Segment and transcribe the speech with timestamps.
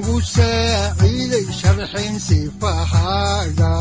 [0.00, 3.72] wuxunogu saaciiday sharxin sifahaaga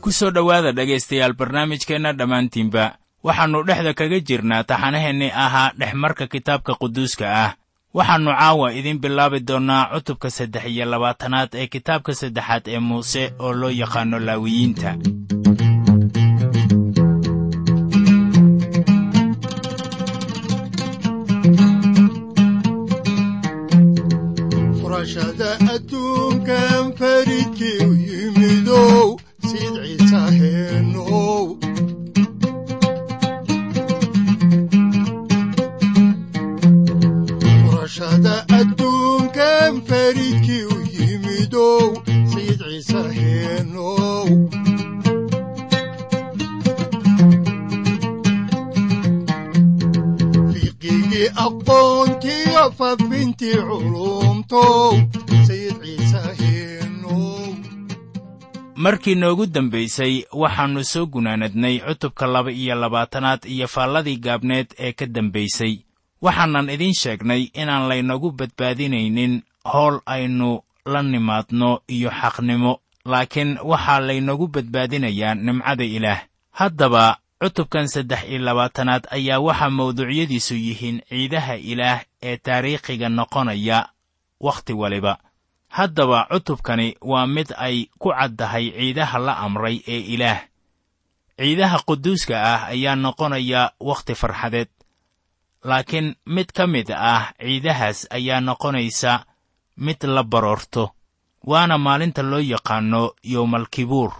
[0.00, 7.26] ku soo dhowaada dhegaystayaal barnaamijkeenna dhammaantiinba waxaannu dhexda kaga jirnaa taxanaheennii ahaa dhexmarka kitaabka quduuska
[7.28, 7.52] ah.
[7.90, 13.52] Waxaannu caawa idiin bilaabi doonnaa cutubka saddex iyo labaatanaad ee kitaabka saddexaad ee muuse oo
[13.52, 14.94] loo yaqaanno laawiyiinta
[25.00, 29.16] furashada adduunkan faridkii u yimidow
[29.48, 31.56] siid ciisa heenow
[38.58, 41.86] adduunkan faridkii u yimidow
[42.32, 44.28] sayid ciise heenow
[58.76, 65.06] markii noogu dambaysay waxaannu soo gunaanadnay cutubka laba iyo labaatanaad iyo faalladii gaabneed ee ka
[65.06, 65.74] dambaysay
[66.22, 72.72] waxaanan idiin sheegnay inaan laynagu badbaadinaynin howl aynu la nimaadno iyo xaqnimo
[73.04, 76.20] laakiin waxaa laynagu badbaadinayaa nimcada ilaah.
[76.50, 83.88] Haddaba cutubkan saddex iyo labaatanaad ayaa waxaa mawduucyadiisu yihiin ciidaha ilaah ee taariikhiga noqonaya
[84.40, 85.18] wakhti waliba.
[85.68, 90.40] Haddaba cutubkani waa mid ay ku caddahay ciidaha la amray ee ilaah.
[91.38, 94.68] Ciidaha quduuska ah ayaa noqonaya wakhti farxadeed.
[95.64, 99.24] Laakiin mid ka mid ah ciidahaas ayaa noqonaysa
[99.76, 100.90] mid la baroorto
[101.46, 104.12] waana maalinta loo yaqaanno yowmalkibuur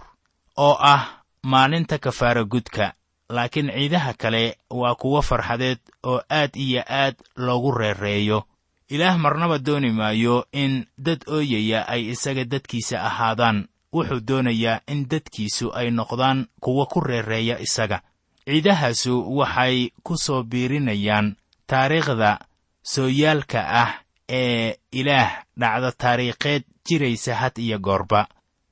[0.57, 1.03] oo ah
[1.43, 2.93] maalinta kafaara gudka
[3.35, 8.43] laakiin ciidaha kale waa kuwo farxadeed oo aad iyo aad loogu reereeyo.
[8.89, 13.67] Ilaah marnaba dooni maayo in dad ooyaya ay isaga dadkiisa ahaadaan.
[13.93, 18.01] Wuxuu doonayaa in dadkiisu ay noqdaan kuwo ku reereeya isaga.
[18.45, 21.35] Ciidahaasu waxay ku soo biirinayaan
[21.67, 22.39] taariikhda
[22.83, 23.91] sooyaalka ah
[24.29, 28.27] ee ilaah dhacda taariikheed jiraysa had iyo goorba.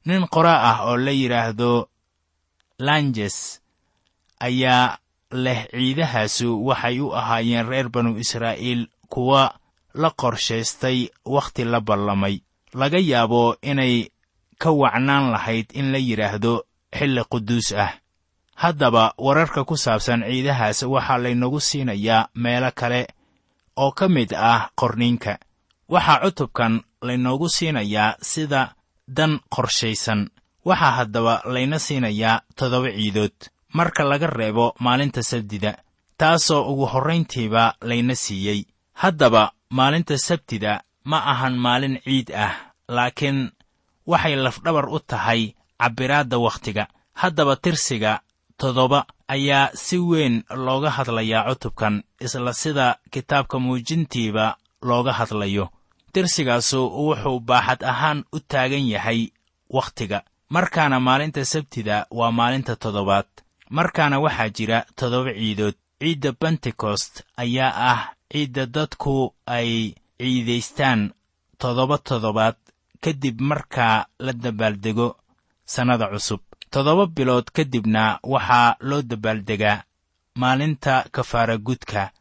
[0.05, 1.89] Nin qoraa ah oo la yidhaahdo
[2.79, 3.58] lanjes
[4.39, 4.97] ayaa
[5.31, 9.53] leh ciidahaasu waxay u ahaayeen reer banu israa'iil kuwa
[9.93, 12.41] la qorshaystay wakhti la ballamay.
[12.73, 14.09] Laga yaabo inay
[14.57, 16.63] ka wacnaan lahayd in la yidhaahdo
[16.97, 17.93] xilli quduus ah.
[18.55, 23.07] Haddaba wararka ku saabsan ciidahaas waxaa laynagu siinayaa meelo kale
[23.77, 25.39] oo ka mid ah qorniinka.
[25.89, 28.75] Waxaa cutubkan laynoogu siinayaa sida
[29.07, 30.29] dan qorshaysan.
[30.65, 33.35] Waxaa haddaba layna siinayaa toddoba ciidood
[33.73, 35.77] marka laga reebo maalinta sabdida
[36.17, 38.65] taasoo ugu horrayntiiba layna siiyey.
[38.93, 42.53] Haddaba maalinta sabtida ma ahan maalin ciid ah
[42.87, 43.51] laakiin
[44.05, 46.87] waxay lafdhabar u tahay cabbiraadda wakhtiga.
[47.13, 48.19] Haddaba tirsiga
[48.57, 55.69] toddoba ayaa si weyn looga hadlayaa cutubkan isla sida kitaabka muujintiiba looga hadlayo.
[56.13, 59.29] Tirsigaasu wuxuu baaxad ahaan u taagan yahay
[59.69, 60.23] wakhtiga.
[60.49, 63.29] Markaana maalinta sabtida waa maalinta toddobaad
[63.69, 65.75] markaana waxaa jira toddoba ciidood.
[65.99, 68.01] Ciidda bentekost ayaa ah
[68.31, 71.11] ciidda dadku ay ciidaystaan
[71.57, 72.55] toddoba toddobaad
[73.03, 75.07] kadib markaa la dabaaldego
[75.65, 76.39] sannada cusub.
[76.71, 79.83] Toddoba bilood kadibna waxaa loo dabaaldegaa
[80.35, 82.11] maalinta kafaara gudka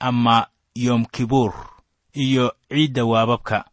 [0.00, 1.52] ama yoom kibuur
[2.14, 3.64] iyo ciidda waababka.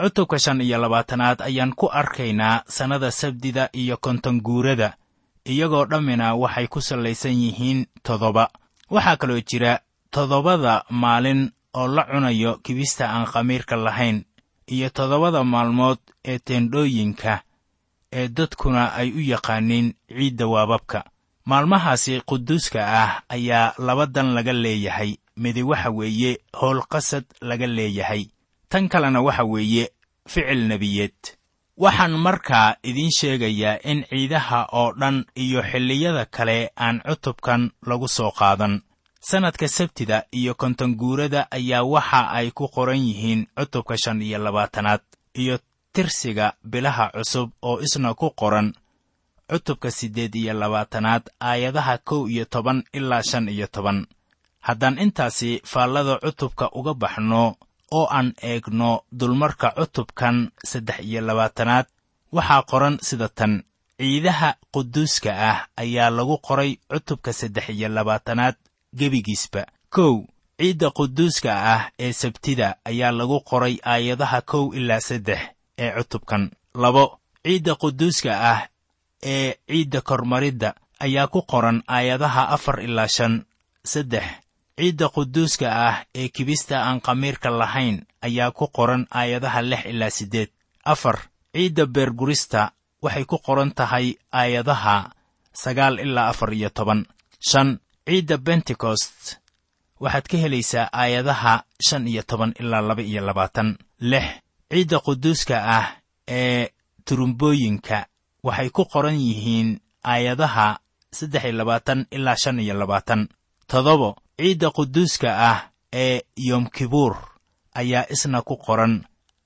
[0.00, 4.96] Cutubka shan iyo labaatanaad ayaan ku arkaynaa sannada sabdida iyo kontonguurada
[5.44, 8.48] iyagoo dhammina waxay ku sallaysan yihiin toddoba.
[8.90, 9.80] Waxaa kaloo jira
[10.10, 14.24] toddobada maalin oo la cunayo kibista aan khamiirka lahayn
[14.66, 17.42] iyo toddobada maalmood ee teendhooyinka
[18.12, 21.04] ee dadkuna ay u yaqaaniin ciidda waababka.
[21.46, 28.28] Maalmahaasi quduuska ah ayaa laba dan laga leeyahay midi waxa weeye howl qasad laga leeyahay.
[28.68, 29.90] Tan kalena waxa weeye
[30.28, 31.12] ficil nebiyeed
[31.82, 38.30] waxaan markaa idiin sheegayaa in ciidaha oo dhan iyo xilliyada kale aan cutubkan lagu soo
[38.30, 38.82] qaadan.
[39.20, 45.00] Sannadka sabtida iyo kontonguurada ayaa waxa ay ku qoran yihiin cutubka shan iyo labaatanaad
[45.34, 45.58] iyo
[45.92, 48.72] tirsiga bilaha cusub oo isna ku qoran.
[49.50, 54.06] Cutubka siddeed iyo labaatanaad aayadaha kow iyo toban ilaa shan iyo toban.
[54.60, 57.56] Haddaan intaasi faallada cutubka uga baxno
[57.96, 60.36] oo aan eegno dulmarka cutubkan
[60.70, 61.86] saddex iyo labaatanaad
[62.36, 63.52] waxaa qoran sida tan.
[63.98, 68.56] Ciidaha quduuska ah ayaa lagu qoray cutubka saddex iyo labaatanaad
[68.98, 69.62] gebigiisba.
[69.94, 70.14] Kow
[70.58, 75.40] ciidda quduuska ah ee sabtida ayaa lagu qoray aayadaha kow ilaa saddex
[75.78, 76.50] ee cutubkan.
[76.82, 77.04] Labo
[77.44, 78.60] ciidda quduuska ah
[79.22, 80.74] ee ciidda kormaridda
[81.04, 83.34] ayaa ku qoran aayadaha afar ilaa shan
[83.92, 84.24] saddex
[84.76, 90.50] ciidda quduuska ah ee kibista aan khamiirka lahayn ayaa ku qoran aayadaha lix ilaa siddeed.
[90.84, 91.18] Afar
[91.54, 92.72] ciidda beergurista
[93.02, 95.10] waxay ku qoran tahay aayadaha
[95.52, 97.06] sagaal ilaa afar iyo toban.
[97.48, 99.38] Shan ciidda bentekost
[100.00, 103.78] waxaad ka helaysaa aayadaha shan iyo toban ilaa laba iyo labaatan.
[104.00, 104.26] Lix
[104.70, 105.86] ciidda quduuska ah
[106.28, 106.68] ee
[107.06, 108.06] turumbooyinka
[108.42, 110.78] waxay ku qoran yihiin aayadaha
[111.14, 113.28] saddex iyo labaatan ilaa shan iyo labaatan.
[113.70, 115.58] Toddobo ciidda quduuska ah
[115.92, 117.16] ee yom kibuur
[117.74, 119.04] ayaa isna ku qoran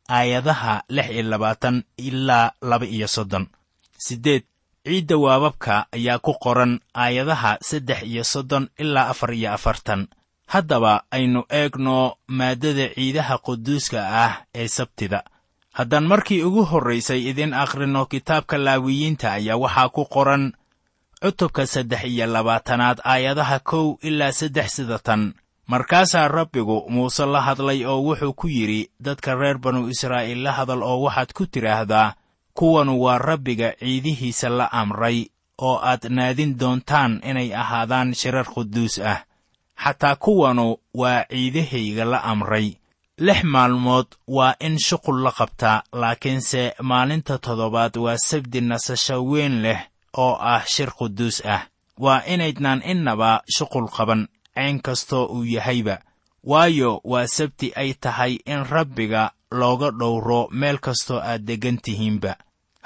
[0.09, 3.47] aayadaha lix iyo labaatan ilaa laba iyo soddon.
[3.99, 4.45] Siddeed
[4.85, 10.09] ciidda waababka ayaa ku qoran aayadaha saddex iyo soddon ilaa afar iyo afartan.
[10.47, 15.23] Haddaba aynu eegno maaddada ciidaha quduuska ah ee sabtida.
[15.73, 20.53] Haddaan markii ugu horraysay idin akhrino kitaabka laawiyiinta ayaa waxaa ku qoran
[21.23, 25.35] cutubka saddex iyo labaatanaad aayadaha kow ilaa saddex sida tan.
[25.67, 30.83] Markaasaa rabbigu muuse la hadlay oo wuxuu ku yidhi dadka reer banu israa'iil la hadal
[30.83, 32.15] oo waxaad ku tidhaahdaa
[32.55, 35.27] kuwanu waa rabbiga ciidihiisa la amray
[35.59, 39.21] oo aad naadin doontaan inay ahaadaan shirar quduus ah.
[39.85, 42.77] Xataa kuwanu waa ciidahayga la amray.
[43.19, 49.81] Lix maalmood waa in shuqul la qabtaa laakiinse maalinta toddobaad waa sabdi nasasho weyn leh
[50.25, 51.63] oo ah shir quduus ah.
[52.05, 54.23] Waa inaydnaan innaba shuqul qaban
[54.55, 55.97] cayn kastoo uu yahayba.
[56.51, 62.33] Waayo waa sabti ay tahay in rabbiga looga dhowro meel kastoo aad deggan tihiinba.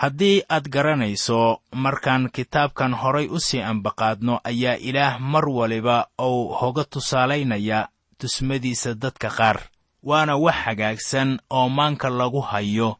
[0.02, 6.84] Haddii aad garanayso markaan kitaabkan horay u sii ambaqaadno ayaa ilaah mar waliba uu hoga
[6.84, 7.88] tusaalaynaya
[8.18, 9.58] tusmadiisa dadka qaar.
[10.02, 12.96] Waana wax hagaagsan oo maanka lagu hayo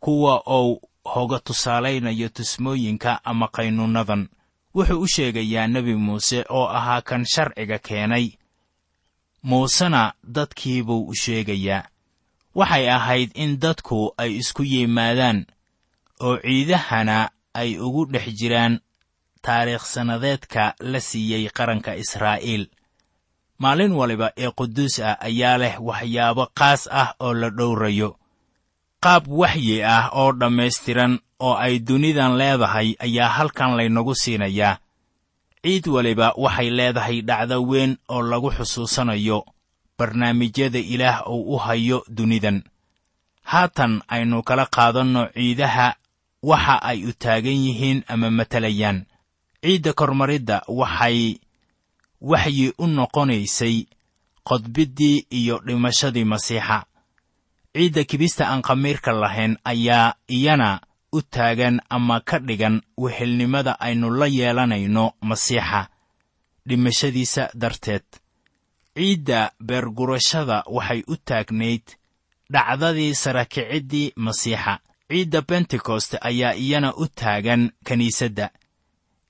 [0.00, 4.28] kuwa uu hoga tusaalaynayo tusmooyinka ama qaynuunnadan
[4.74, 8.26] wuxuu u sheegayaa nebi muuse oo ahaa kan sharciga keenay.
[9.42, 11.88] Muusena dadkiibuu u sheegayaa
[12.54, 15.46] waxay ahayd in dadku ay isku yimaadaan
[16.20, 18.80] oo ciidahana ay ugu dhex jiraan
[19.42, 22.66] taariikh sannadeedka la siiyey qaranka israa'iil.
[23.58, 28.16] Maalin waliba ee quduus ah ayaa leh waxyaabo qaas ah oo la dhowrayo
[29.04, 31.12] qaab waxyi ah oo dhammaystiran
[31.46, 34.78] oo ay dunidan leedahay ayaa halkan laynagu siinayaa.
[35.62, 39.38] Ciid waliba waxay leedahay dhacdo weyn oo lagu xusuusanayo
[39.98, 42.62] barnaamijyada ilaah uu u hayo dunidan.
[43.42, 45.88] Haatan aynu kala qaadanno ciidaha
[46.42, 48.98] waxa ay u taagan yihiin ama matalayaan.
[49.62, 51.38] Ciidda kormaridda waxay
[52.20, 53.76] waxyi u noqonaysay
[54.48, 56.84] qodbiddii iyo dhimashadii masiixa
[57.74, 60.80] ciidda kibista aan khamiirka lahayn ayaa iyana
[61.12, 65.88] u taagan ama ka dhigan wehelnimada aynu la yeelanayno masiixa
[66.68, 68.04] dhimashadiisa darteed.
[68.96, 71.82] Ciidda beergurashada waxay u taagnayd
[72.52, 74.78] dhacdadii sarakiciddii masiixa.
[75.08, 78.50] Ciidda bentekost ayaa iyana u taagan kiniisadda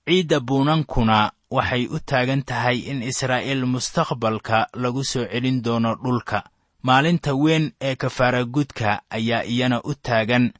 [0.06, 6.42] ciidda buunankuna waxay u taagan tahay in israa'iil mustaqbalka lagu soo celin doono dhulka
[6.82, 10.52] maalinta weyn ee kafaaragudka ayaa iyana u taagan.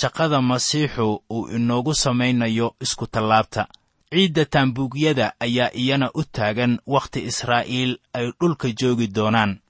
[0.00, 3.66] Shaqada masiixu uu inoogu samaynayo iskutallaabta
[4.10, 9.60] ciidda taambuugyada ayaa iyana u taagan wakhti israa'iil ay dhulka joogi doonaan.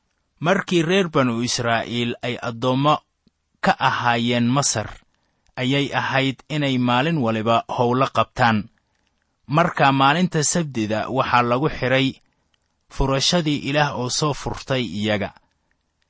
[0.40, 2.94] Markii reer banu israa'iil ay addoommo
[3.64, 4.88] ka ahaayeen masar
[5.56, 8.58] ayay ahayd inay maalin waliba howlo qabtaan.
[9.46, 12.06] Marka maalinta sabdida waxaa lagu xidhay
[12.94, 15.30] furashadii ilaah oo soo furtay iyaga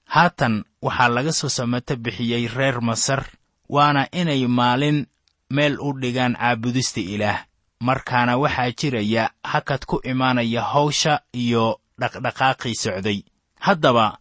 [0.05, 3.25] haatan waxaa laga soo samato bixiyey reer masar
[3.69, 5.07] waana inay maalin
[5.51, 7.45] meel u dhigaan caabudista ilaah.
[7.81, 13.23] Markaana waxaa jiraya hakad ku imaanaya hawsha iyo dhaqdhaqaaqii socday.
[13.61, 14.19] Haddaba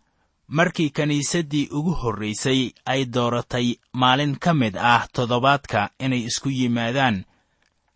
[0.47, 7.25] markii kiniisaddii ugu horraysay ay dooratay maalin ka mid ah toddobaadka inay isku yimaadaan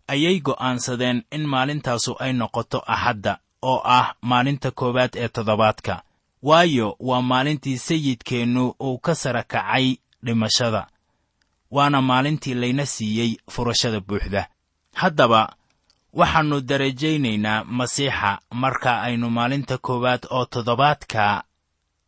[0.08, 6.02] ayay go'aansadeen in maalintaasu ay noqoto axadda oo ah maalinta koowaad ee toddobaadka
[6.42, 10.86] waayo waa maalintii sayidkeennu uu ka sara kacay dhimashada
[11.70, 14.48] waana maalintii layna siiyey furashada buuxda.
[14.94, 15.56] Haddaba
[16.12, 21.44] waxaannu darajaynaynaa masiixa marka aynu maalinta koowaad oo toddobaadka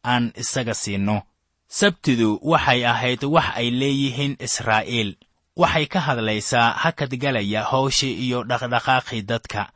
[0.04, 1.22] aan isaga siinno
[1.68, 5.16] sabtidu waxay ahayd wax ay leeyihiin israa'iil.
[5.56, 9.72] Waxay ka hadlaysaa hakad galaya hawshii iyo dhaqdhaqaaqii dadka.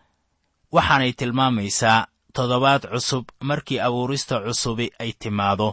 [0.73, 5.69] Waxaanay tilmaamaysaa toddobaad cusub markii abuurista cusubi ay timaado.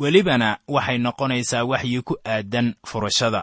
[0.00, 3.40] Welibana waxay noqonaysaa waxyi ku aadan furashada.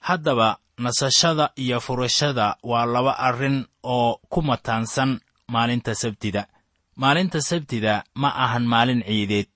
[0.00, 5.20] Haddaba nasashada iyo furashada waa laba arrin oo ku mataansan
[5.52, 6.42] maalinta sabtida.
[6.96, 9.48] Maalinta sabtida ma ahan maalin ciideed.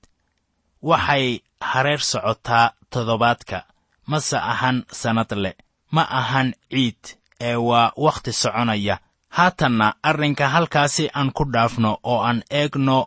[0.82, 3.58] Waxay hareer socotaa toddobaadka
[4.06, 5.52] mase ahan sannad le
[5.90, 7.02] ma ahan ciid
[7.40, 8.96] ee waa wakhti soconaya
[9.28, 13.06] haatanna arrinka halkaasi aan ku dhaafno oo aan eegno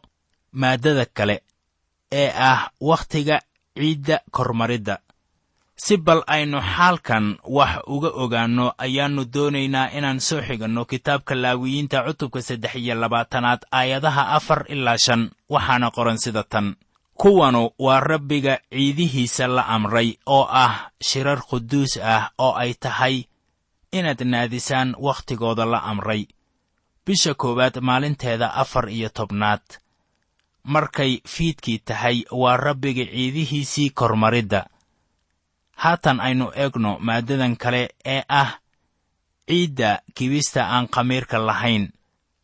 [0.51, 1.43] maaddada kale
[2.11, 3.39] ee ah wakhtiga
[3.77, 4.97] ciidda kormaridda.
[5.75, 12.41] Si bal aynu xaalkan wax uga ogaanno ayaannu doonaynaa inaan soo xiganno kitaabka laawiyiinta cutubka
[12.41, 16.75] saddex iyo labaatanaad aayadaha afar ilaa shan waxaana qoran sida tan.
[17.21, 23.15] Kuwanu waa rabbiga ciidihiisa la amray oo ah shirar quduus ah oo ay tahay
[23.91, 26.25] inaad naadisaan wakhtigooda la amray.
[27.05, 29.61] Bisha koowaad maalinteeda afar iyo tobnaad.
[30.63, 34.65] Markay fiidkii tahay waa rabbiga ciidihiisii kormaridda.
[35.75, 38.51] Haatan aynu eegno maaddadan kale ee ah
[39.47, 41.89] ciidda kibista aan khamiirka lahayn.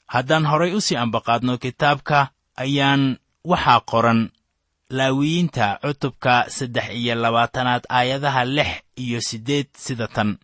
[0.08, 2.28] Haddaan horay u sii ambaqaadno kitaabka
[2.58, 4.32] ayaan waxaa qoran
[4.90, 10.38] laawiyiinta cutubka saddex iyo labaatanaad aayadaha lix iyo siddeed sida tan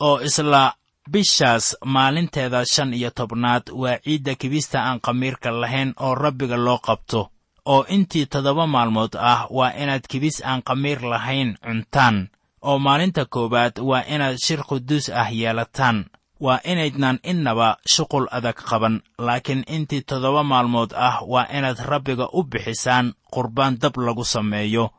[0.00, 0.74] oo isla
[1.10, 7.30] bishaas maalinteeda shan iyo tobnaad waa ciidda kibista aan khamiirka lahayn oo rabbiga loo qabto.
[7.66, 12.28] Oo intii toddoba maalmood ah waa inaad kibis aan khamiir lahayn cuntaan.
[12.62, 16.04] Oo maalinta koowaad waa inaad shir quduus ah yeelataan.
[16.40, 22.42] Waa inaydnan innaba shuqul adag qaban laakiin intii toddoba maalmood ah waa inaad rabbiga u
[22.44, 24.90] bixisaan qurbaan dab lagu sameeyo.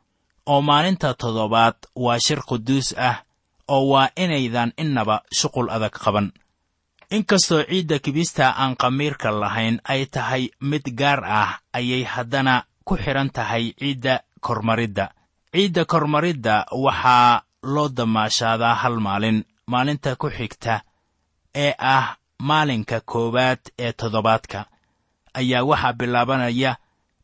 [0.46, 3.18] Oo maalinta toddobaad waa shir quduus ah
[3.74, 6.28] oo waa inaydan innaba shuqul adag qaban.
[7.18, 12.56] Inkastoo ciidda kibista aan khamiirka lahayn ay tahay mid gaar ah ayay haddana
[12.88, 14.14] ku xidhan tahay ciidda
[14.46, 15.06] kormaridda.
[15.54, 17.42] Ciidda kormaridda waxaa
[17.74, 19.40] loo damaashaadaa hal maalin
[19.72, 20.76] maalinta ku xigta
[21.64, 22.06] ee ah
[22.50, 24.60] maalinka koowaad ee toddobaadka
[25.40, 26.72] ayaa waxaa bilaabanaya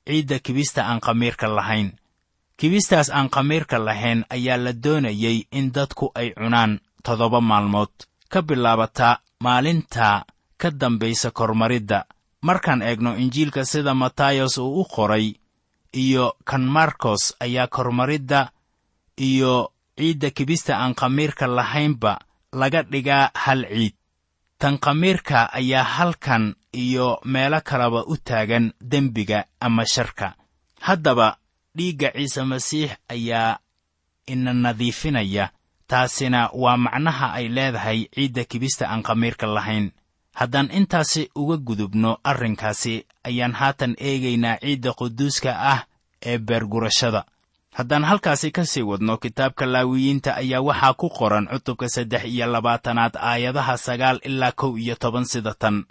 [0.08, 1.90] ciidda kibista aan khamiirka lahayn
[2.58, 7.90] kibistaas aan khamiirka lahayn ayaa la doonayey in dadku ay cunaan toddoba maalmood.
[8.30, 10.26] Ka bilaabata maalinta
[10.58, 12.06] ka dambaysa kormaridda.
[12.42, 15.34] Markaan eegno injiilka sida matayos uu u qoray
[15.94, 18.50] iyo kan markos ayaa kormaridda
[19.18, 22.20] iyo ciidda kibista aan khamiirka lahaynba
[22.54, 23.94] laga dhigaa hal ciid.
[24.58, 30.34] Tan khamiirka ayaa halkan iyo meelo kaleba u taagan dembiga ama sharka.
[30.82, 31.38] Haddaba
[31.78, 33.60] dhiigga ciise masiix ayaa
[34.28, 35.50] ina nadiifinaya
[35.88, 39.92] taasina waa macnaha ay leedahay ciidda kibista aan khamiirka lahayn.
[40.40, 45.82] Haddaan intaasi uga gudubno arrinkaasi ayaan haatan eegaynaa ciidda quduuska ah
[46.26, 47.24] ee beergurashada.
[47.78, 53.16] Haddaan halkaasi ka sii wadno kitaabka laawiyiinta ayaa waxaa ku qoran cutubka saddex iyo labaatanaad
[53.30, 55.86] aayadaha sagaal ilaa kow iyo toban sida tan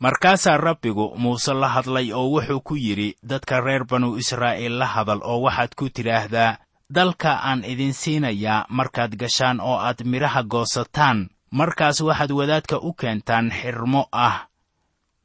[0.00, 5.20] markaasaa rabbigu muuse la hadlay oo wuxuu ku yidhi dadka reer banu israa'iil la hadal
[5.22, 6.56] oo waxaad ku tidhaahdaa
[6.90, 13.50] dalka aan idin siinayaa markaad gashaan oo aad midhaha goosataan markaas waxaad wadaadka u keentaan
[13.50, 14.46] xirmo ah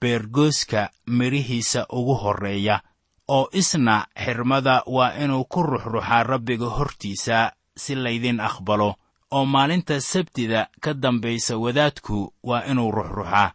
[0.01, 2.79] beergooska midhihiisa ugu horreeya
[3.27, 8.95] oo isna xirmada waa inuu ku ruxruxaa rabbiga hortiisa si laydin aqbalo
[9.31, 13.51] oo maalinta sabtida ka dambaysa wadaadku waa inuu ruxruxaa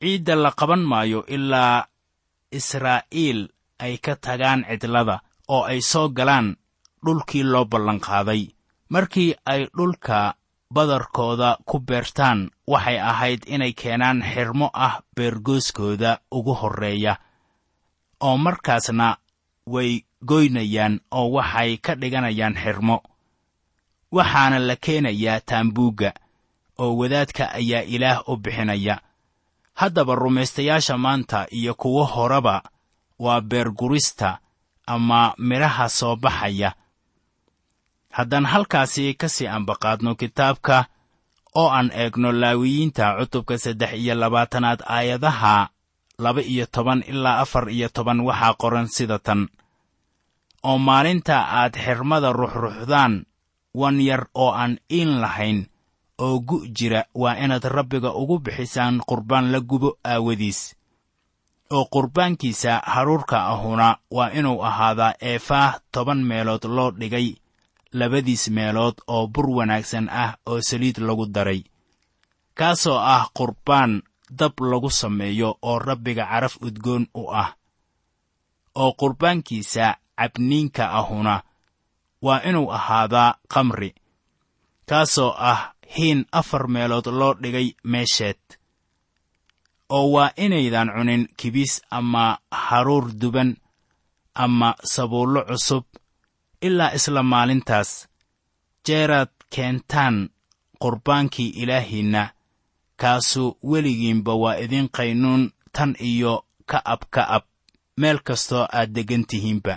[0.00, 1.86] ciidda la qaban maayo ilaa
[2.58, 3.40] israa'iil
[3.78, 5.16] ay ka tagaan cidlada
[5.48, 6.56] oo ay soo galaan
[7.04, 8.42] dhulkii loo ballanqaaday
[8.88, 10.34] markii ay dhulka
[10.74, 17.14] badarkooda ku beertaan waxay ahayd inay keenaan xirmo ah beergooskooda ugu horreeya
[18.20, 19.16] oo markaasna
[19.74, 19.90] way
[20.28, 22.96] goynayaan oo waxay ka dhiganayaan xirmo.
[24.16, 26.10] Waxaana la keenayaa taambuugga
[26.78, 28.94] oo wadaadka ayaa ilaah u bixinaya
[29.74, 32.62] haddaba rumaystayaasha maanta iyo kuwo horeba
[33.18, 34.38] waa beergurista
[34.86, 36.74] ama midhaha soo baxaya.
[38.10, 40.84] Haddaan halkaasi ka sii ambaqaadno kitaabka
[41.54, 45.68] oo aan eegno laawiyiinta cutubka saddex iyo labaatanaad aayadaha
[46.18, 49.48] laba iyo toban ilaa afar iyo toban waxaa qoran sida tan.
[50.62, 53.26] Oo maalinta aad xirmada ruxruxdaan
[53.74, 55.66] wan yar oo aan iin lahayn
[56.18, 60.74] oo gu' jira waa inaad rabbiga ugu bixisaan qurbaan la gubo aawadiis.
[61.70, 67.34] Oo qurbaankiisa haruurka ahuna waa inuu ahaadaa eefaah toban meelood loo dhigay
[67.92, 71.64] labadiis meelood oo bur wanaagsan ah oo saliid lagu daray.
[72.54, 77.56] Kaasoo ah qurbaan dab lagu sameeyo oo rabbiga caraf udgoon u ah.
[78.74, 81.42] Oo qurbaankiisa cabniinka ahuna
[82.22, 83.94] waa inuu ahaadaa khamri
[84.86, 88.42] kaasoo ah hiin afar meelood loo dhigay meesheed
[89.96, 93.56] oo waa inaydan cunin kibis ama haruur duban
[94.34, 95.84] ama sabuullo cusub
[96.66, 98.08] ilaa isla maalintaas.
[98.86, 100.16] Jeeraad keentaan
[100.82, 102.22] qurbaankii ilaahiinna
[103.00, 106.34] kaasu weligiinba waa idin qaynuun tan iyo
[106.70, 107.44] ka'ab ka'ab
[108.00, 109.74] meel kastoo aad deggan tihiinba.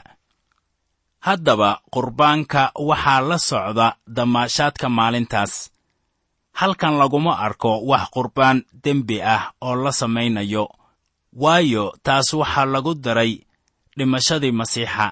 [1.20, 5.54] Haddaba qurbaanka waxaa la socda damaashaadka maalintaas
[6.60, 10.66] halkan laguma arko wax qurbaan dembi ah oo la samaynayo
[11.44, 13.34] waayo taas waxaa lagu daray
[13.98, 15.08] dhimashadii masiixa.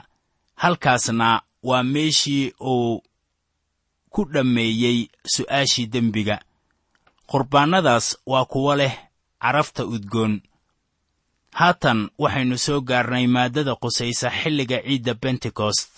[0.62, 3.02] Halkaasna waa meeshii uu
[4.14, 4.98] ku dhammeeyey
[5.34, 6.38] su'aashii dembiga.
[7.30, 8.94] Qurbaannadaas waa kuwo leh
[9.42, 10.42] carafta udgoon.
[11.60, 15.94] Haatan waxaynu soo gaarnay maaddada qusaysa xilliga ciidda bentekost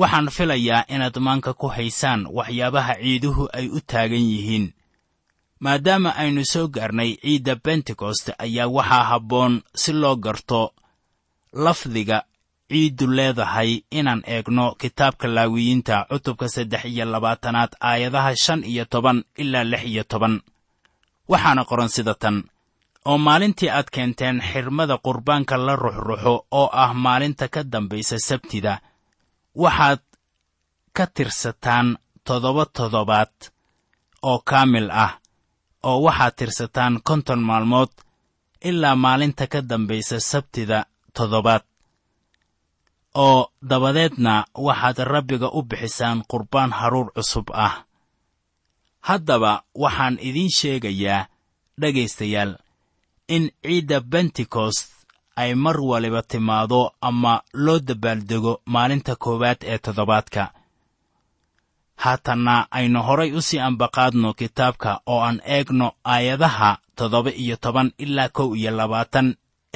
[0.00, 4.66] waxaan filayaa inaad maanka ku haysaan waxyaabaha ciiduhu ay u taagan yihiin
[5.64, 10.60] maadaama aynu soo gaarnay ciidda bentekost ayaa waxaa habboon si loo garto
[11.64, 12.18] lafdiga
[12.70, 19.64] ciiddu leedahay inaan eegno kitaabka laawiyiinta cutubka saddex iyo labaatanaad aayadaha shan iyo toban ilaa
[19.64, 20.34] lix iyo toban.
[21.30, 22.36] Waxaana qoran sida tan
[23.04, 28.72] oo maalintii aad keenteen xirmada qurbaanka la ruxruxo oo ah maalinta ka dambaysa sabtida
[29.62, 30.02] waxaad
[30.96, 31.88] ka tirsataan
[32.26, 33.34] toddoba toddobaad
[34.28, 35.12] oo kaamil ah
[35.88, 37.92] oo waxaad tirsataan konton maalmood
[38.68, 40.78] ilaa maalinta ka dambaysa sabtida
[41.16, 41.64] toddobaad
[43.24, 43.40] oo
[43.70, 44.34] dabadeedna
[44.66, 47.74] waxaad rabbiga u bixisaan qurbaan haruur cusub ah.
[49.08, 51.28] Haddaba waxaan idiin sheegayaa
[51.80, 52.52] dhegaystayaal
[53.34, 54.95] in ciidda bentekost
[55.36, 57.32] ay mar waliba timaado ama
[57.64, 60.44] loo dabaaldego maalinta koowaad ee toddobaadka.
[62.02, 68.28] Haatanna aynu horay u sii ambaqaadno kitaabka oo aan eegno aayadaha toddoba iyo toban ilaa
[68.36, 69.28] kow iyo labaatan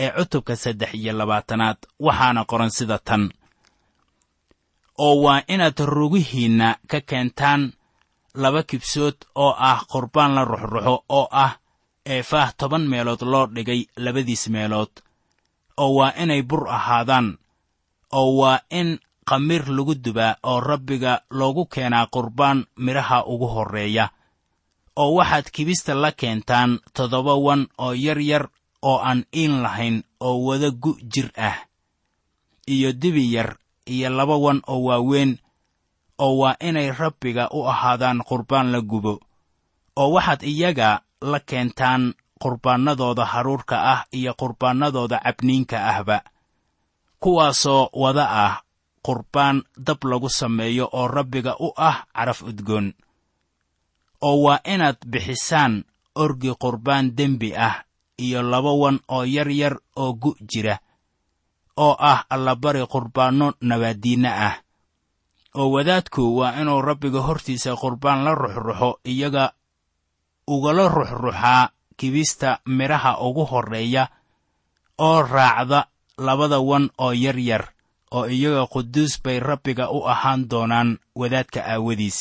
[0.03, 3.23] ee cutubka saddex iyo labaatanaad waxaana qoran sida tan.
[5.05, 7.63] Oo waa inaad rugihiinna ka keentaan
[8.43, 11.53] laba kibsood oo ah qurbaan la ruxruxo oo ah
[12.15, 14.93] eefaah toban meelood loo dhigay labadiis meelood
[15.77, 17.39] oo waa inay bur ahaadaan
[18.13, 24.11] oo waa in khamiir lagu dubaa oo rabbiga loogu keenaa qurbaan midhaha ugu horreeya
[24.97, 28.49] oo waxaad kibista la keentaan toddoba wan oo yar yar
[28.83, 31.57] oo aan iin lahayn oo wada gu' jir ah
[32.67, 33.57] iyo dibi yar
[33.87, 35.39] iyo laba wan oo waaweyn
[36.19, 39.21] oo waa inay rabbiga u ahaadaan qurbaan la gubo
[39.97, 46.19] oo waxaad iyaga la keentaan qurbaannadooda haruurka ah iyo qurbaannadooda cabniinka ahba.
[47.21, 48.55] Kuwaasoo wada ah
[49.07, 52.93] qurbaan dab lagu sameeyo oo rabbiga u ah caraf udgoon
[54.21, 57.85] oo waa inaad bixisaan orgi qurbaan dembi ah
[58.21, 60.77] iyo laba wan oo yar yar oo gu' jira
[61.77, 64.57] oo ah allabari qurbaanno nabaaddiinne ah.
[65.57, 69.53] Oo wadaadku waa inuu rabbiga hortiisa qurbaan la ruxruxo iyaga
[70.47, 71.69] ugala ruxruxaa
[72.01, 74.05] kibista midhaha ugu horreeya
[74.99, 75.81] oo raacda
[76.27, 77.65] labada wan oo yar yar
[78.17, 82.19] oo iyaga quduus bay rabbiga u ahaan doonaan wadaadka aawadiis.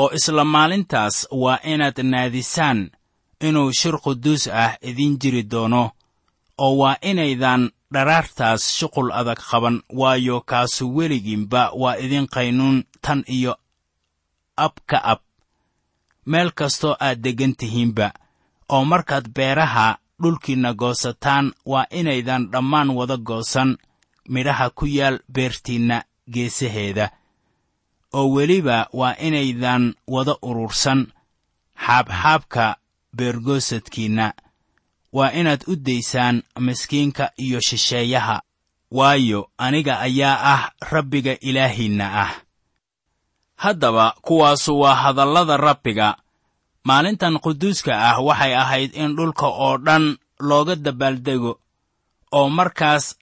[0.00, 2.80] Oo isla maalintaas waa inaad naadisaan
[3.46, 5.90] inuu shir quduus ah idiin jiri doono
[6.64, 13.52] oo waa inaydan dharaartaas shuqul adag qaban waayo kaasu weligiinba waa idin qaynuun tan iyo
[14.56, 15.20] ab ka ab.
[16.30, 18.06] Meel kastoo aad deggan tihiinba
[18.68, 23.78] oo markaad beeraha dhulkiinna goosataan waa inaydan dhammaan wada goosan
[24.28, 26.02] midhaha ku yaal beertiinna
[26.32, 27.10] geesaheeda
[28.12, 31.06] oo weliba waa inaydan wada urursan
[31.86, 32.76] xaabxaabka
[33.16, 34.32] beergoosadkiinna.
[35.12, 38.42] Waa inaad u daysaan miskiinka iyo shisheeyaha
[38.90, 42.32] waayo aniga ayaa ah rabbiga ilaahiinna ah.
[43.56, 46.16] Haddaba kuwaasu waa hadallada rabbiga
[46.84, 51.52] maalintan quduuska ah waxay ahayd in dhulka oo dhan looga dabaaldego
[52.32, 53.16] oo markaas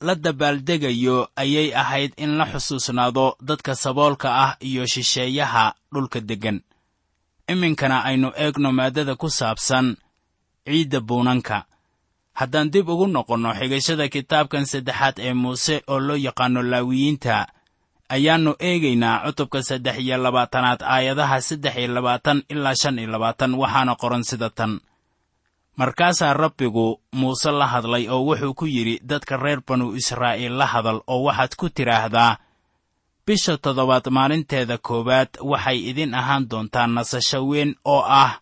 [0.00, 6.60] la dabaaldegayo ayay ahayd in la xusuusnaado dadka saboolka ah iyo shisheeyaha dhulka deggan.
[7.48, 9.96] Iminkana aynu eegno maaddada ku saabsan
[10.66, 11.64] ciidda buunanka.
[12.38, 17.46] Haddaan dib ugu noqonno xigashada kitaabkan saddexaad ee muuse oo loo yaqaanno laawiyiinta
[18.14, 23.94] ayaannu eegaynaa cutubka saddex iyo labaatanaad aayadaha saddex iyo labaatan ilaa shan iyo labaatan waxaana
[24.00, 24.80] qoran sida tan.
[25.76, 31.00] Markaasaa rabbigu muuse la hadlay oo wuxuu ku yidhi dadka reer banu israa'iil la hadal
[31.06, 32.36] oo waxaad ku tidhaahdaa
[33.26, 38.40] bisha toddobaad maalinteeda koowaad waxay idin ahaan doontaa nasasho weyn oo ah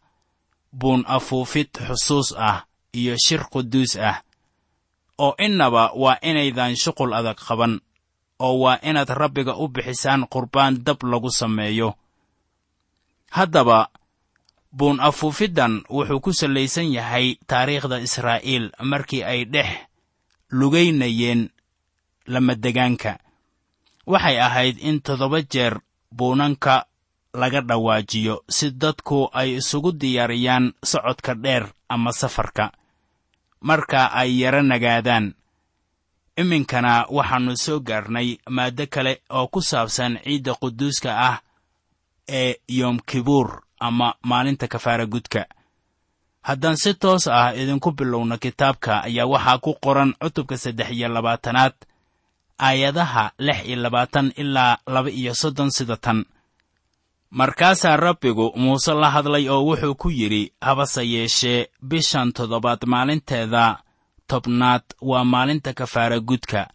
[0.80, 2.64] buun afuufid xusuus ah
[3.00, 4.16] iyo shir quduus ah
[5.18, 7.80] oo innaba waa inaydan shuqul adag qaban
[8.38, 11.94] oo waa inaad rabbiga u bixisaan qurbaan dab lagu sameeyo.
[13.30, 13.88] Haddaba
[14.72, 19.70] buun afuufiddan wuxuu ku sallaysan yahay taariikhda israa'iil markii ay dhex
[20.50, 21.50] lugaynayeen
[22.26, 23.18] lamadegaanka
[24.06, 25.74] waxay ahayd in toddoba jeer
[26.16, 26.86] buunanka
[27.34, 32.72] laga dhawaajiyo si dadku ay isugu diyaariyaan socodka dheer ama safarka.
[33.60, 35.34] Marka ay yara nagaadaan
[36.36, 41.36] iminkana waxaannu soo gaarnay maaddo kale oo ku saabsan ciidda quduuska ah
[42.28, 45.46] ee yoom kibuur ama maalinta kafaara gudka
[46.42, 51.74] haddaan si toos ah idinku bilowno kitaabka ayaa waxaa ku qoran cutubka saddex iyo labaatanaad
[52.58, 56.24] aayadaha lix iyo labaatan ilaa laba iyo soddon sida tan.
[57.30, 63.78] Markaasaa rabbigu muuse la hadlay oo wuxuu ku yidhi habase yeeshee bishan toddobaad maalinteeda
[64.26, 66.68] tobnaad waa maalinta kafaara gudka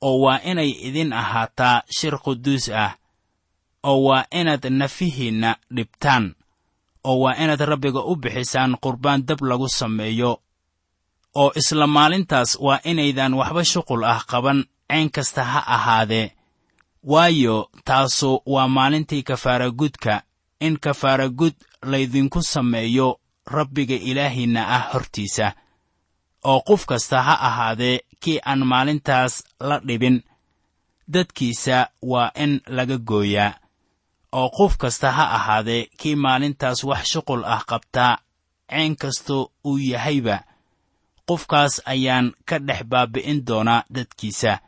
[0.00, 2.92] oo waa inay idin ahaataa shir quduus ah
[3.82, 6.34] oo waa inaad nafihiinna dhibtaan
[7.04, 10.32] oo waa inaad rabbiga u bixisaan qurbaan dab lagu sameeyo
[11.34, 16.30] oo isla maalintaas waa inaydan waxba shuqul ah qaban ceen kasta ha ahaadee
[17.04, 20.22] waayo taasu waa maalintii kafaara gudka
[20.60, 25.52] in kafaara gud laydinku sameeyo rabbiga ilaahiinna ah hortiisa
[26.50, 30.22] oo qof kasta ha ahaadee kii aan maalintaas la dhibin.
[31.12, 33.52] Dadkiisa waa in laga gooyaa
[34.32, 38.18] oo qof kasta ha ahaadee kii maalintaas wax shuqul ah qabtaa
[38.70, 40.36] ceen kasta uu yahayba.
[41.28, 44.58] Qofkaas ayaan ka dhex baabi'in doonaa dadkiisa.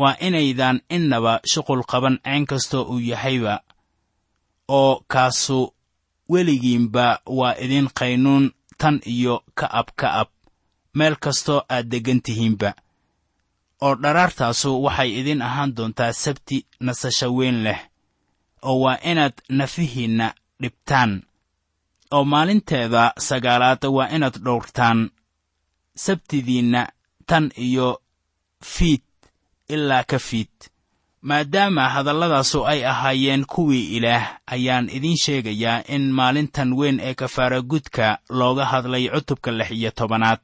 [0.00, 3.60] Waa inaydan innaba shuqul qaban ceen kastoo uu yahayba
[4.68, 5.74] oo kaasu
[6.30, 8.44] weligiinba waa idin qaynuun
[8.78, 10.28] tan iyo ka'ab ka'ab
[10.94, 12.70] meel kastoo aad deggan tihiinba.
[13.84, 17.80] Oo dharaartaasu waxay idin ahaan doontaa sabti nasasho weyn leh
[18.62, 20.26] oo waa inaad nafihiinna
[20.62, 21.12] dhibtaan
[22.14, 25.10] oo maalinteeda sagaalaad waa inaad dhowrtaan.
[25.96, 26.88] Sabtidiinna
[27.26, 28.02] tan iyo
[28.64, 29.02] fiid
[29.68, 30.50] ilaa ka fiid
[31.22, 38.18] maadaama hadalladaasu ay ahaayeen kuwii ilaah ayaan idiin sheegayaa in maalintan weyn ee kafaara gudka
[38.28, 40.40] looga hadlay cutubka lix iyo tobanaad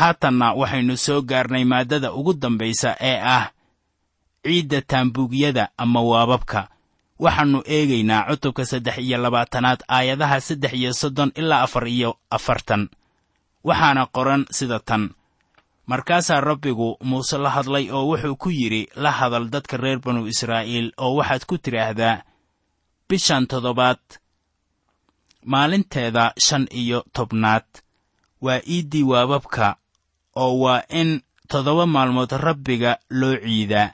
[0.00, 3.44] haatanna waxaynu soo gaarnay maaddada ugu dambaysa ee ah
[4.44, 6.60] ciidda taambuugyada ama waababka.
[7.24, 12.82] Waxaannu eegaynaa cutubka saddex iyo labaatanaad aayadaha saddex iyo soddon ilaa afar iyo afartan.
[13.68, 15.02] Waxaana qoran sida tan.
[15.90, 20.88] Markaasaa rabbigu muuse la hadlay oo wuxuu ku yidhi la hadal dadka reer banu israa'iil
[21.04, 22.22] oo waxaad ku tidhaahdaa
[23.08, 24.02] bishan toddobaad
[25.52, 27.64] maalinteeda shan iyo tobnaad.
[28.44, 29.76] Waa iiddii waababka
[30.42, 31.10] oo waa in
[31.50, 33.88] toddoba maalmood rabbiga loo ciidaa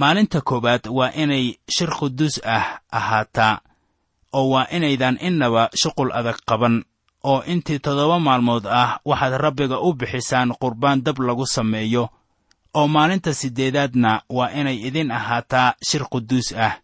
[0.00, 2.66] maalinta koowaad waa inay shir quduus ah
[2.98, 3.54] ahaataa
[4.38, 6.74] oo waa inaydan innaba shuqul adag qaban
[7.30, 12.04] oo intii toddoba maalmood ah waxaad rabbiga u bixisaan qurbaan dab lagu sameeyo
[12.78, 16.74] oo maalinta siddeedaadna waa inay idin ahaataa shir quduus ah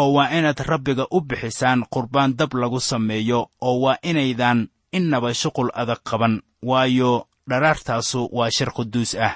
[0.00, 4.58] oo waa inaad rabbiga u bixisaan qurbaan dab lagu sameeyo oo waa inaydan
[4.92, 6.34] innaba shuqul adag qaban.
[6.62, 9.34] Waayo dharaartaasu waa shir quduus ah.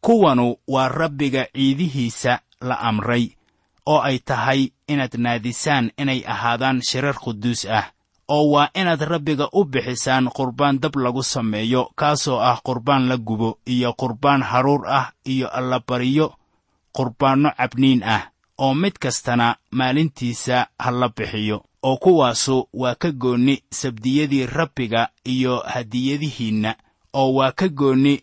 [0.00, 3.30] Kuwanu waa rabbiga ciidihiisa la amray
[3.86, 7.90] oo ay tahay inaad naadisaan inay ahaadaan shirar quduus ah
[8.28, 13.58] oo waa inaad rabbiga u bixisaan qurbaan dab lagu sameeyo kaasoo ah qurbaan la gubo
[13.66, 16.34] iyo qurbaan haruur ah iyo allabariyo
[16.96, 23.62] qurbaanno cabniin ah oo mid kastana maalintiisa ha la bixiyo oo kuwaasu waa ka goonni
[23.70, 26.74] sabdiyadii rabbiga iyo hadiyadihiinna
[27.12, 28.14] oo waa ka goonni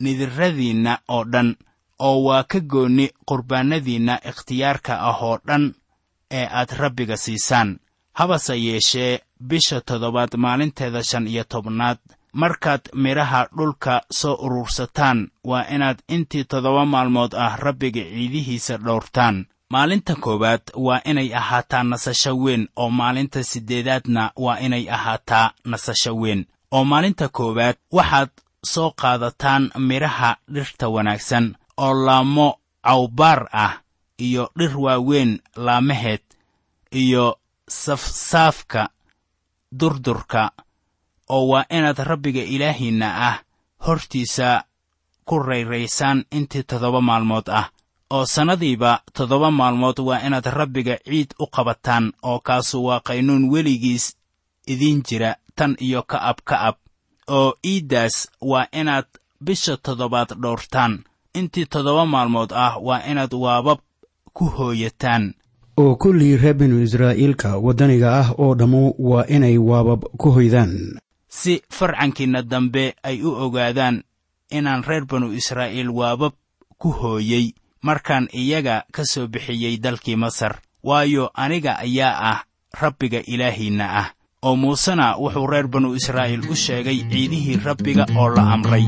[0.00, 1.56] nidirradiinna oo dhan
[1.98, 5.74] oo waa ka goonni qurbaannadiinna ikhtiyaarka ah oo dhan
[6.30, 7.78] ee aad rabbiga siisaan.
[8.12, 11.98] Habase yeeshee bisha toddobaad maalinteeda shan iyo tobnaad
[12.32, 19.46] markaad midhaha dhulka soo urursataan waa inaad intii toddoba maalmood ah rabbiga ciidihiisa dhowrtaan.
[19.70, 26.46] Maalinta koowaad waa inay ahaataa nasasho weyn oo maalinta siddeedaadna waa inay ahaataa nasasho weyn
[26.76, 28.30] oo maalinta koowaad waxaad
[28.72, 31.46] soo qaadataan midhaha dhirta wanaagsan
[31.84, 32.48] oo laamo
[32.86, 33.72] cawbaar ah
[34.26, 36.22] iyo dhir waaweyn laamaheed
[37.02, 37.24] iyo
[37.68, 38.88] safsaafka
[39.80, 40.42] durdurka
[41.28, 43.36] oo waa inaad rabbiga ilaahiinna ah
[43.86, 44.64] hortiisa
[45.24, 47.66] ku rayraysaan intii toddoba maalmood ah
[48.10, 54.16] oo sannadiiba toddoba maalmood waa inaad rabbiga ciid u qabataan oo kaasu waa qaynuun weligiis
[54.66, 56.76] idiin jira tan iyo ka'ab ka'ab
[57.38, 58.16] oo iiddaas
[58.50, 59.06] waa inaad
[59.46, 60.94] bisha toddobaad dhowrtaan
[61.38, 63.78] intii toddoba maalmood ah waa inaad waabab
[64.36, 65.34] ku hooyataan.
[65.80, 70.98] Oo kullii reer binu israa'iilka waddaniga ah oo dhammu waa inay waabab ku hoydaan.
[71.28, 74.02] Si farcankiinna dambe ay u ogaadaan
[74.50, 76.32] inaan reer banu israa'iil waabab
[76.78, 80.58] ku hooyey markaan iyaga ka soo bixiyey dalkii masar.
[80.82, 82.38] Waayo aniga ayaa ah
[82.80, 84.08] rabbiga ilaahiinna ah
[84.46, 88.84] oo muusena wuxuu reer banu israa'iil u sheegay ciidihii rabbiga oo la amray.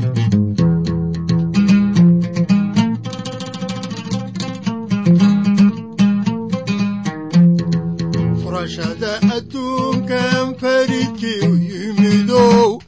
[9.35, 12.79] Adduunkan faridkii u yimidow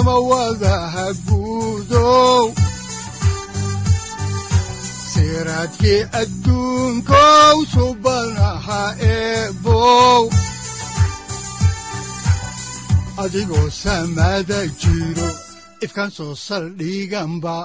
[0.00, 2.44] samawadaha guudow
[5.12, 8.82] siraadkii adduunkow subanaha
[9.12, 10.22] eebow
[13.24, 15.28] adigoo samada jiro
[15.84, 17.56] ifkan soo saldhiganba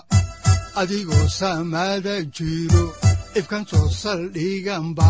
[0.81, 2.85] adigoo samada jiro
[3.39, 5.09] ifkan soo saldhiganba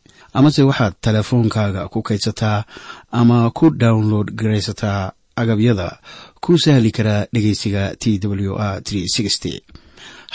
[0.37, 2.59] amase waxaad teleefoonkaaga ku kaydsataa
[3.19, 5.87] ama ku download garaysataa agabyada
[6.43, 8.81] ku sahli karaa dhegeysiga t w r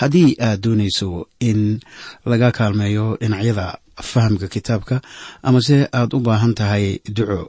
[0.00, 1.08] haddii aad doonayso
[1.40, 1.60] in
[2.30, 3.66] laga kaalmeeyo dhinacyada
[4.10, 4.96] fahamka kitaabka
[5.42, 7.40] amase aad u baahan tahay duco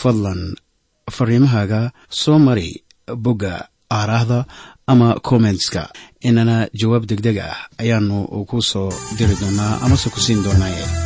[0.00, 0.42] fadlan
[1.16, 1.80] fariimahaaga
[2.20, 2.68] soo mari
[3.24, 3.54] bogga
[3.98, 4.38] aaraahda
[4.92, 5.82] ama kommentska
[6.28, 8.18] inana jawaab deg deg ah ayaanu
[8.50, 11.05] ku soo diri doonaa amase ku siin doonaaye